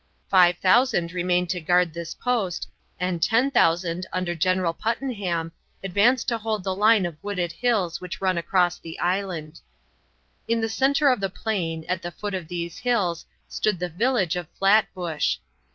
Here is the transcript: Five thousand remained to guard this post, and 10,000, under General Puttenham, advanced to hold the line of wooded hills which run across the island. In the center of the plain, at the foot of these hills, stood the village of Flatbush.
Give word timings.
Five 0.31 0.57
thousand 0.57 1.11
remained 1.13 1.51
to 1.51 1.61
guard 1.61 1.93
this 1.93 2.15
post, 2.15 2.67
and 2.99 3.21
10,000, 3.21 4.07
under 4.11 4.33
General 4.33 4.73
Puttenham, 4.73 5.51
advanced 5.83 6.27
to 6.29 6.39
hold 6.39 6.63
the 6.63 6.73
line 6.75 7.05
of 7.05 7.23
wooded 7.23 7.51
hills 7.51 8.01
which 8.01 8.19
run 8.19 8.35
across 8.35 8.79
the 8.79 8.97
island. 8.99 9.61
In 10.47 10.59
the 10.59 10.69
center 10.69 11.09
of 11.09 11.19
the 11.19 11.29
plain, 11.29 11.85
at 11.87 12.01
the 12.01 12.09
foot 12.09 12.33
of 12.33 12.47
these 12.47 12.79
hills, 12.79 13.27
stood 13.47 13.77
the 13.77 13.89
village 13.89 14.35
of 14.35 14.47
Flatbush. 14.57 15.37